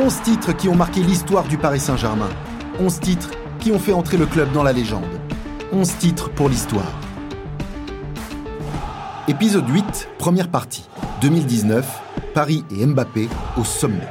[0.00, 2.28] 11 titres qui ont marqué l'histoire du Paris Saint-Germain.
[2.78, 5.02] 11 titres qui ont fait entrer le club dans la légende.
[5.72, 6.86] 11 titres pour l'histoire.
[9.26, 10.88] Épisode 8, première partie.
[11.20, 12.00] 2019,
[12.32, 13.28] Paris et Mbappé
[13.58, 14.06] au sommet.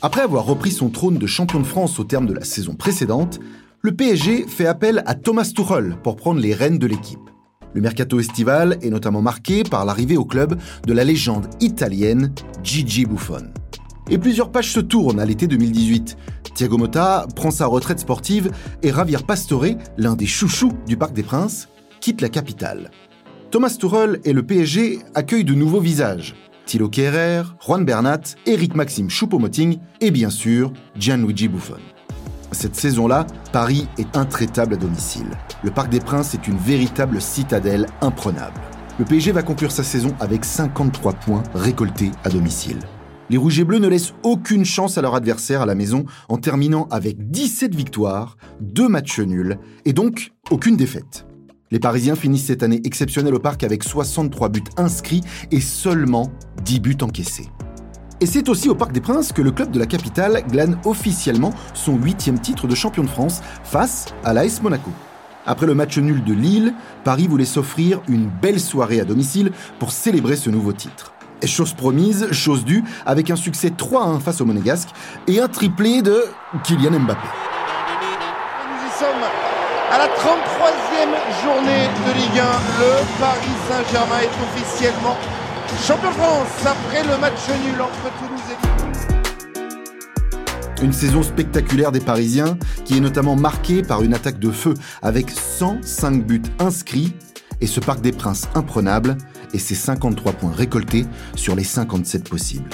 [0.00, 3.40] Après avoir repris son trône de champion de France au terme de la saison précédente,
[3.82, 7.28] le PSG fait appel à Thomas Tuchel pour prendre les rênes de l'équipe.
[7.74, 13.04] Le mercato estival est notamment marqué par l'arrivée au club de la légende italienne Gigi
[13.04, 13.52] Buffon.
[14.10, 16.16] Et plusieurs pages se tournent à l'été 2018.
[16.54, 18.50] Thiago Motta prend sa retraite sportive
[18.82, 21.68] et Javier Pastore, l'un des chouchous du Parc des Princes,
[22.00, 22.90] quitte la capitale.
[23.50, 26.34] Thomas Tuchel et le PSG accueillent de nouveaux visages.
[26.66, 31.78] Thilo Kehrer, Juan Bernat, Eric Maxime Choupo-Moting et bien sûr Gianluigi Buffon.
[32.52, 35.28] Cette saison-là, Paris est intraitable à domicile.
[35.62, 38.60] Le Parc des Princes est une véritable citadelle imprenable.
[38.98, 42.78] Le PSG va conclure sa saison avec 53 points récoltés à domicile.
[43.30, 46.38] Les Rouges et Bleus ne laissent aucune chance à leur adversaire à la maison en
[46.38, 51.26] terminant avec 17 victoires, 2 matchs nuls et donc aucune défaite.
[51.70, 56.32] Les Parisiens finissent cette année exceptionnelle au parc avec 63 buts inscrits et seulement
[56.64, 57.50] 10 buts encaissés.
[58.20, 61.52] Et c'est aussi au Parc des Princes que le club de la capitale glane officiellement
[61.72, 64.90] son huitième titre de champion de France face à l'AS Monaco.
[65.46, 69.92] Après le match nul de Lille, Paris voulait s'offrir une belle soirée à domicile pour
[69.92, 71.12] célébrer ce nouveau titre.
[71.42, 74.88] Et chose promise, chose due, avec un succès 3-1 face au Monégasque
[75.28, 76.24] et un triplé de
[76.64, 77.20] Kylian Mbappé.
[78.66, 79.24] Nous y sommes
[79.92, 82.44] à la 33e journée de Ligue 1.
[82.80, 85.16] Le Paris Saint-Germain est officiellement
[85.76, 88.40] Champion de France après le match nul entre Toulouse
[90.80, 94.74] et Une saison spectaculaire des Parisiens qui est notamment marquée par une attaque de feu
[95.02, 97.12] avec 105 buts inscrits
[97.60, 99.18] et ce Parc des Princes imprenable
[99.52, 102.70] et ses 53 points récoltés sur les 57 possibles.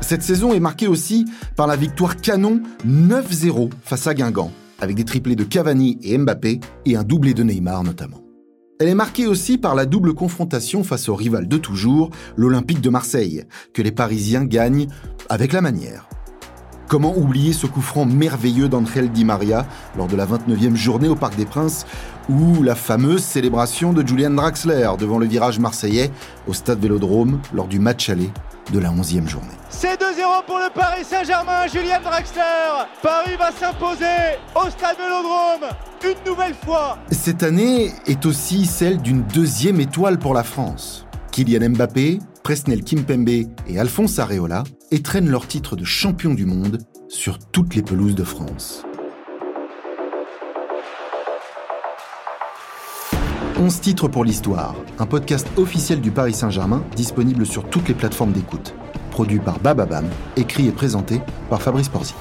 [0.00, 4.50] Cette saison est marquée aussi par la victoire canon 9-0 face à Guingamp,
[4.80, 8.23] avec des triplés de Cavani et Mbappé et un doublé de Neymar notamment.
[8.80, 12.90] Elle est marquée aussi par la double confrontation face au rival de toujours, l'Olympique de
[12.90, 14.88] Marseille, que les Parisiens gagnent
[15.28, 16.08] avec la manière.
[16.88, 19.64] Comment oublier ce coup franc merveilleux d'Angel Di Maria
[19.96, 21.86] lors de la 29e journée au Parc des Princes
[22.28, 26.10] ou la fameuse célébration de Julian Draxler devant le virage marseillais
[26.48, 28.30] au stade Vélodrome lors du match aller
[28.72, 29.48] de la 11e journée.
[29.68, 32.86] C'est 2-0 pour le Paris Saint-Germain, Julian Draxler.
[33.02, 35.70] Paris va s'imposer au stade Vélodrome
[36.04, 36.98] une nouvelle fois.
[37.10, 41.06] Cette année est aussi celle d'une deuxième étoile pour la France.
[41.32, 47.38] Kylian Mbappé, Presnel Kimpembe et Alphonse Areola étrennent leur titre de champion du monde sur
[47.38, 48.84] toutes les pelouses de France.
[53.56, 58.32] 11 titres pour l'histoire, un podcast officiel du Paris Saint-Germain disponible sur toutes les plateformes
[58.32, 58.74] d'écoute.
[59.12, 60.06] Produit par Bababam,
[60.36, 62.16] écrit et présenté par Fabrice Porzic.